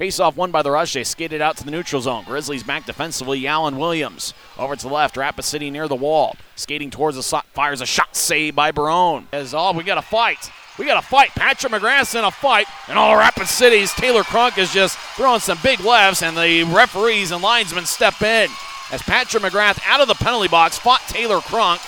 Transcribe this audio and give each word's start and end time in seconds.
Face 0.00 0.18
off 0.18 0.34
one 0.34 0.50
by 0.50 0.62
the 0.62 0.70
Rush. 0.70 0.94
They 0.94 1.04
skated 1.04 1.42
out 1.42 1.58
to 1.58 1.64
the 1.64 1.70
neutral 1.70 2.00
zone. 2.00 2.24
Grizzlies 2.24 2.62
back 2.62 2.86
defensively. 2.86 3.46
Allen 3.46 3.76
Williams 3.76 4.32
over 4.56 4.74
to 4.74 4.88
the 4.88 4.90
left. 4.90 5.14
Rapid 5.14 5.44
City 5.44 5.70
near 5.70 5.88
the 5.88 5.94
wall. 5.94 6.36
Skating 6.56 6.88
towards 6.88 7.18
the 7.18 7.22
shot. 7.22 7.44
Fires 7.52 7.82
a 7.82 7.86
shot 7.86 8.16
saved 8.16 8.56
by 8.56 8.70
Barone. 8.70 9.28
As 9.30 9.52
all, 9.52 9.74
we 9.74 9.84
got 9.84 9.98
a 9.98 10.02
fight. 10.02 10.50
We 10.78 10.86
got 10.86 10.96
a 10.96 11.06
fight. 11.06 11.28
Patrick 11.36 11.70
McGrath's 11.70 12.14
in 12.14 12.24
a 12.24 12.30
fight, 12.30 12.66
and 12.88 12.98
all 12.98 13.14
Rapid 13.14 13.46
City's 13.46 13.92
Taylor 13.92 14.22
Crunk 14.22 14.56
is 14.56 14.72
just 14.72 14.96
throwing 15.16 15.40
some 15.40 15.58
big 15.62 15.80
lefts, 15.80 16.22
and 16.22 16.34
the 16.34 16.64
referees 16.74 17.30
and 17.30 17.42
linesmen 17.42 17.84
step 17.84 18.22
in. 18.22 18.48
As 18.90 19.02
Patrick 19.02 19.42
McGrath 19.42 19.82
out 19.86 20.00
of 20.00 20.08
the 20.08 20.14
penalty 20.14 20.48
box 20.48 20.78
fought 20.78 21.02
Taylor 21.08 21.40
Crunk, 21.40 21.82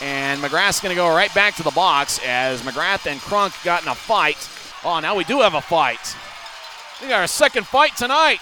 and 0.00 0.40
McGrath's 0.40 0.78
going 0.78 0.94
to 0.94 0.96
go 0.96 1.08
right 1.08 1.34
back 1.34 1.56
to 1.56 1.64
the 1.64 1.72
box 1.72 2.20
as 2.24 2.62
McGrath 2.62 3.10
and 3.10 3.18
Crunk 3.18 3.64
got 3.64 3.82
in 3.82 3.88
a 3.88 3.96
fight. 3.96 4.48
Oh, 4.84 5.00
now 5.00 5.16
we 5.16 5.24
do 5.24 5.40
have 5.40 5.54
a 5.54 5.60
fight. 5.60 6.14
We 7.00 7.08
got 7.08 7.20
our 7.20 7.26
second 7.28 7.66
fight 7.66 7.96
tonight. 7.96 8.40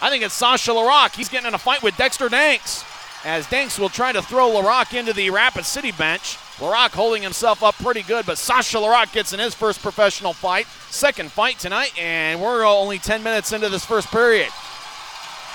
I 0.00 0.08
think 0.08 0.22
it's 0.22 0.34
Sasha 0.34 0.72
Larocque. 0.72 1.16
He's 1.16 1.28
getting 1.28 1.48
in 1.48 1.54
a 1.54 1.58
fight 1.58 1.82
with 1.82 1.96
Dexter 1.96 2.28
Dancs. 2.28 2.84
As 3.24 3.46
Dancs 3.48 3.78
will 3.78 3.88
try 3.88 4.12
to 4.12 4.22
throw 4.22 4.48
Larocque 4.50 4.94
into 4.94 5.12
the 5.12 5.30
Rapid 5.30 5.64
City 5.64 5.90
bench. 5.90 6.38
Larocque 6.60 6.92
holding 6.92 7.22
himself 7.22 7.64
up 7.64 7.74
pretty 7.76 8.02
good, 8.02 8.24
but 8.24 8.38
Sasha 8.38 8.78
Larocque 8.78 9.12
gets 9.12 9.32
in 9.32 9.40
his 9.40 9.54
first 9.54 9.82
professional 9.82 10.32
fight. 10.32 10.68
Second 10.90 11.32
fight 11.32 11.58
tonight, 11.58 11.92
and 11.98 12.40
we're 12.40 12.64
only 12.64 12.98
10 12.98 13.24
minutes 13.24 13.52
into 13.52 13.68
this 13.68 13.84
first 13.84 14.08
period. 14.12 14.50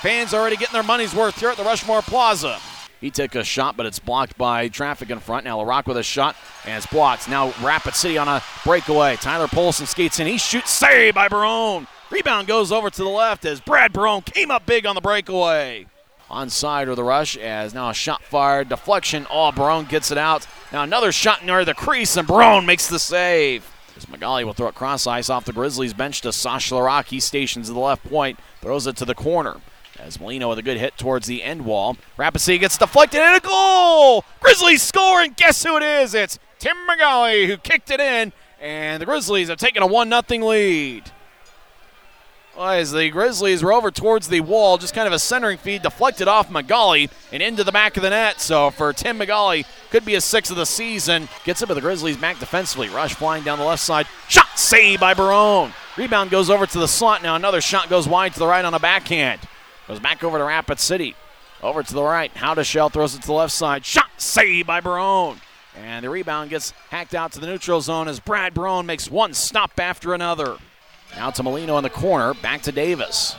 Fans 0.01 0.33
already 0.33 0.57
getting 0.57 0.73
their 0.73 0.83
money's 0.83 1.15
worth 1.15 1.39
here 1.39 1.49
at 1.49 1.55
the 1.55 1.63
Rushmore 1.63 2.01
Plaza. 2.01 2.59
He 2.99 3.09
took 3.09 3.35
a 3.35 3.43
shot, 3.45 3.77
but 3.77 3.85
it's 3.85 3.99
blocked 3.99 4.37
by 4.37 4.67
traffic 4.67 5.09
in 5.09 5.19
front. 5.19 5.45
Now 5.45 5.59
Larocque 5.59 5.87
with 5.87 5.97
a 5.97 6.03
shot, 6.03 6.35
and 6.65 6.75
it's 6.75 6.85
blocked. 6.85 7.29
Now 7.29 7.53
Rapid 7.61 7.95
City 7.95 8.17
on 8.17 8.27
a 8.27 8.43
breakaway. 8.65 9.15
Tyler 9.15 9.47
Polson 9.47 9.85
skates 9.85 10.19
in. 10.19 10.27
He 10.27 10.37
shoots, 10.37 10.71
save 10.71 11.15
by 11.15 11.29
Barone. 11.29 11.87
Rebound 12.13 12.47
goes 12.47 12.71
over 12.71 12.91
to 12.91 13.03
the 13.03 13.09
left 13.09 13.43
as 13.43 13.59
Brad 13.59 13.91
Barone 13.91 14.21
came 14.21 14.51
up 14.51 14.67
big 14.67 14.85
on 14.85 14.93
the 14.93 15.01
breakaway. 15.01 15.87
Onside 16.29 16.87
of 16.87 16.95
the 16.95 17.03
rush 17.03 17.35
as 17.35 17.73
now 17.73 17.89
a 17.89 17.93
shot 17.95 18.21
fired. 18.21 18.69
Deflection. 18.69 19.25
Oh, 19.31 19.51
Barone 19.51 19.85
gets 19.85 20.11
it 20.11 20.17
out. 20.19 20.45
Now 20.71 20.83
another 20.83 21.11
shot 21.11 21.43
near 21.43 21.65
the 21.65 21.73
crease, 21.73 22.15
and 22.15 22.27
Barone 22.27 22.67
makes 22.67 22.85
the 22.85 22.99
save. 22.99 23.67
As 23.97 24.05
McGauley 24.05 24.43
will 24.43 24.53
throw 24.53 24.67
it 24.67 24.75
cross 24.75 25.07
ice 25.07 25.27
off 25.27 25.45
the 25.45 25.53
Grizzlies 25.53 25.95
bench 25.95 26.21
to 26.21 26.31
Sasha 26.31 26.75
Larocque. 26.75 27.07
He 27.07 27.19
stations 27.19 27.67
at 27.67 27.73
the 27.73 27.79
left 27.79 28.07
point, 28.07 28.37
throws 28.61 28.85
it 28.85 28.95
to 28.97 29.05
the 29.05 29.15
corner. 29.15 29.55
As 29.97 30.19
Molino 30.19 30.49
with 30.49 30.59
a 30.59 30.63
good 30.63 30.77
hit 30.77 30.95
towards 30.97 31.25
the 31.25 31.41
end 31.41 31.65
wall. 31.65 31.97
Rapid 32.15 32.59
gets 32.59 32.77
deflected 32.77 33.21
and 33.21 33.37
a 33.37 33.39
goal! 33.39 34.23
Grizzlies 34.39 34.83
score, 34.83 35.23
and 35.23 35.35
guess 35.35 35.63
who 35.63 35.77
it 35.77 35.83
is? 35.83 36.13
It's 36.13 36.37
Tim 36.59 36.77
McGauley 36.87 37.47
who 37.47 37.57
kicked 37.57 37.89
it 37.89 37.99
in, 37.99 38.33
and 38.61 39.01
the 39.01 39.07
Grizzlies 39.07 39.49
have 39.49 39.57
taken 39.57 39.81
a 39.81 39.87
1 39.87 40.09
0 40.09 40.47
lead. 40.47 41.11
As 42.57 42.91
the 42.91 43.09
Grizzlies 43.09 43.63
were 43.63 43.73
over 43.73 43.89
towards 43.89 44.27
the 44.27 44.41
wall, 44.41 44.77
just 44.77 44.93
kind 44.93 45.07
of 45.07 45.13
a 45.13 45.19
centering 45.19 45.57
feed 45.57 45.81
deflected 45.81 46.27
off 46.27 46.49
McGauley 46.49 47.09
and 47.31 47.41
into 47.41 47.63
the 47.63 47.71
back 47.71 47.97
of 47.97 48.03
the 48.03 48.11
net. 48.11 48.39
So 48.39 48.69
for 48.69 48.93
Tim 48.93 49.17
McGauley, 49.17 49.65
could 49.89 50.05
be 50.05 50.15
a 50.15 50.21
six 50.21 50.51
of 50.51 50.55
the 50.55 50.65
season. 50.65 51.29
Gets 51.45 51.61
it 51.63 51.67
with 51.67 51.75
the 51.75 51.81
Grizzlies 51.81 52.17
back 52.17 52.39
defensively. 52.39 52.89
Rush 52.89 53.15
flying 53.15 53.43
down 53.43 53.57
the 53.57 53.65
left 53.65 53.81
side. 53.81 54.07
Shot 54.29 54.47
saved 54.57 55.01
by 55.01 55.13
Barone. 55.13 55.73
Rebound 55.97 56.29
goes 56.29 56.49
over 56.49 56.65
to 56.67 56.79
the 56.79 56.87
slot. 56.87 57.23
Now 57.23 57.35
another 57.35 57.59
shot 57.59 57.89
goes 57.89 58.07
wide 58.07 58.33
to 58.33 58.39
the 58.39 58.47
right 58.47 58.63
on 58.63 58.73
a 58.73 58.79
backhand. 58.79 59.41
Goes 59.87 59.99
back 59.99 60.23
over 60.23 60.37
to 60.37 60.43
Rapid 60.43 60.79
City. 60.79 61.15
Over 61.61 61.81
to 61.81 61.93
the 61.93 62.03
right. 62.03 62.31
Howdeshell 62.35 62.91
throws 62.91 63.15
it 63.15 63.21
to 63.21 63.27
the 63.27 63.33
left 63.33 63.53
side. 63.53 63.83
Shot 63.83 64.09
saved 64.17 64.67
by 64.67 64.79
Barone. 64.79 65.41
And 65.75 66.05
the 66.05 66.09
rebound 66.09 66.51
gets 66.51 66.71
hacked 66.89 67.15
out 67.15 67.31
to 67.31 67.39
the 67.39 67.47
neutral 67.47 67.81
zone 67.81 68.07
as 68.07 68.19
Brad 68.19 68.53
Barone 68.53 68.85
makes 68.85 69.09
one 69.09 69.33
stop 69.33 69.79
after 69.79 70.13
another. 70.13 70.57
Now 71.15 71.29
to 71.31 71.43
Molino 71.43 71.77
in 71.77 71.83
the 71.83 71.89
corner. 71.89 72.33
Back 72.33 72.63
to 72.63 72.71
Davis. 72.71 73.35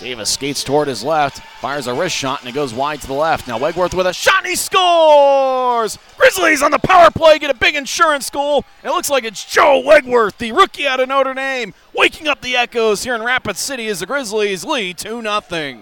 Davis 0.00 0.30
skates 0.30 0.62
toward 0.62 0.86
his 0.86 1.02
left, 1.02 1.40
fires 1.60 1.88
a 1.88 1.94
wrist 1.94 2.14
shot, 2.14 2.40
and 2.40 2.48
it 2.48 2.54
goes 2.54 2.72
wide 2.72 3.00
to 3.00 3.06
the 3.06 3.14
left. 3.14 3.48
Now 3.48 3.58
Wegwerth 3.58 3.94
with 3.94 4.06
a 4.06 4.12
shot, 4.12 4.44
and 4.44 4.46
he 4.46 4.54
scores! 4.54 5.98
Grizzlies 6.16 6.62
on 6.62 6.70
the 6.70 6.78
power 6.78 7.10
play 7.10 7.38
get 7.38 7.50
a 7.50 7.54
big 7.54 7.74
insurance 7.74 8.30
goal. 8.30 8.64
It 8.84 8.90
looks 8.90 9.10
like 9.10 9.24
it's 9.24 9.44
Joe 9.44 9.82
Wegwerth, 9.84 10.38
the 10.38 10.52
rookie 10.52 10.86
out 10.86 11.00
of 11.00 11.08
Notre 11.08 11.34
Dame, 11.34 11.74
waking 11.92 12.28
up 12.28 12.42
the 12.42 12.56
echoes 12.56 13.02
here 13.02 13.16
in 13.16 13.22
Rapid 13.22 13.56
City 13.56 13.88
as 13.88 13.98
the 14.00 14.06
Grizzlies 14.06 14.64
lead 14.64 14.98
2 14.98 15.20
0. 15.20 15.78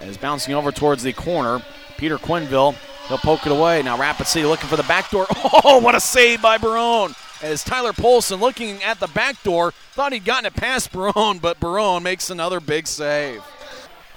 Is 0.00 0.16
bouncing 0.16 0.54
over 0.54 0.72
towards 0.72 1.02
the 1.02 1.12
corner. 1.12 1.62
Peter 1.98 2.16
Quenneville, 2.16 2.74
he'll 3.08 3.18
poke 3.18 3.46
it 3.46 3.52
away. 3.52 3.82
Now 3.82 3.98
Rapid 3.98 4.26
City 4.26 4.46
looking 4.46 4.68
for 4.68 4.76
the 4.76 4.82
back 4.84 5.10
door. 5.10 5.26
Oh, 5.64 5.78
what 5.78 5.94
a 5.94 6.00
save 6.00 6.42
by 6.42 6.58
Barone! 6.58 7.14
As 7.42 7.64
Tyler 7.64 7.92
Polson 7.92 8.40
looking 8.40 8.82
at 8.82 9.00
the 9.00 9.08
back 9.08 9.42
door 9.42 9.72
thought 9.92 10.12
he'd 10.12 10.24
gotten 10.24 10.46
it 10.46 10.54
past 10.54 10.92
Barone, 10.92 11.38
but 11.38 11.60
Barone 11.60 12.02
makes 12.02 12.30
another 12.30 12.60
big 12.60 12.86
save. 12.86 13.42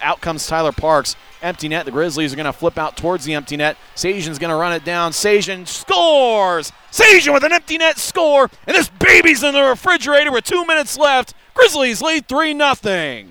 Out 0.01 0.21
comes 0.21 0.45
Tyler 0.45 0.71
Parks. 0.71 1.15
Empty 1.41 1.69
net. 1.69 1.85
The 1.85 1.91
Grizzlies 1.91 2.33
are 2.33 2.35
going 2.35 2.45
to 2.45 2.53
flip 2.53 2.77
out 2.77 2.97
towards 2.97 3.25
the 3.25 3.33
empty 3.33 3.55
net. 3.57 3.77
Sajan's 3.95 4.39
going 4.39 4.49
to 4.49 4.55
run 4.55 4.73
it 4.73 4.83
down. 4.83 5.11
Sajan 5.11 5.67
scores! 5.67 6.71
Sajan 6.91 7.33
with 7.33 7.43
an 7.43 7.53
empty 7.53 7.77
net 7.77 7.97
score, 7.97 8.49
and 8.67 8.75
this 8.75 8.89
baby's 8.89 9.43
in 9.43 9.53
the 9.53 9.63
refrigerator 9.63 10.31
with 10.31 10.43
two 10.43 10.65
minutes 10.65 10.97
left. 10.97 11.33
Grizzlies 11.53 12.01
lead 12.01 12.27
3 12.27 12.51
0. 12.51 12.73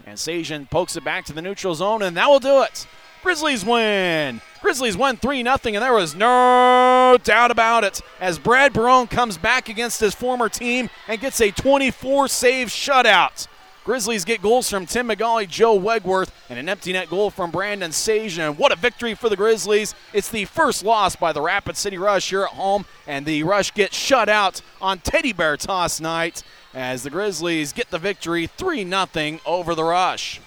And 0.07 0.17
Sajan 0.17 0.71
pokes 0.71 0.97
it 0.97 1.05
back 1.05 1.25
to 1.27 1.33
the 1.33 1.43
neutral 1.43 1.75
zone, 1.75 2.03
and 2.03 2.17
that 2.17 2.29
will 2.29 2.41
do 2.41 2.63
it. 2.63 2.87
Grizzlies 3.25 3.65
win. 3.65 4.43
Grizzlies 4.61 4.99
won 4.99 5.17
3 5.17 5.43
0, 5.43 5.57
and 5.65 5.77
there 5.77 5.95
was 5.95 6.15
no 6.15 7.17
doubt 7.25 7.51
about 7.51 7.83
it 7.83 8.03
as 8.21 8.39
Brad 8.39 8.75
Barone 8.75 9.07
comes 9.07 9.39
back 9.39 9.71
against 9.71 9.99
his 9.99 10.15
former 10.15 10.51
team 10.51 10.91
and 11.09 11.19
gets 11.19 11.41
a 11.41 11.51
24 11.51 12.29
save 12.29 12.69
shutout. 12.69 13.47
Grizzlies 13.83 14.27
get 14.27 14.43
goals 14.43 14.69
from 14.69 14.85
Tim 14.85 15.09
McGauley, 15.09 15.49
Joe 15.49 15.79
Wegwerth, 15.79 16.33
and 16.51 16.59
an 16.59 16.69
empty 16.69 16.93
net 16.93 17.09
goal 17.09 17.31
from 17.31 17.51
Brandon 17.51 17.93
Sajan. 17.93 18.59
What 18.59 18.73
a 18.73 18.77
victory 18.77 19.15
for 19.15 19.31
the 19.31 19.37
Grizzlies. 19.37 19.95
It's 20.13 20.29
the 20.29 20.45
first 20.45 20.85
loss 20.85 21.17
by 21.17 21.33
the 21.33 21.41
Rapid 21.41 21.79
City 21.79 21.97
Rush 21.97 22.29
here 22.29 22.43
at 22.43 22.51
home, 22.51 22.85
and 23.07 23.25
the 23.25 23.43
Rush 23.43 23.73
gets 23.73 23.97
shut 23.97 24.29
out 24.29 24.61
on 24.83 24.99
Teddy 24.99 25.33
Bear 25.33 25.57
Toss 25.57 25.99
night 25.99 26.43
as 26.75 27.05
the 27.05 27.11
Grizzlies 27.11 27.73
get 27.73 27.91
the 27.91 27.99
victory 27.99 28.49
3 28.49 28.87
0 28.87 29.39
over 29.47 29.75
the 29.75 29.85
Rush. 29.85 30.43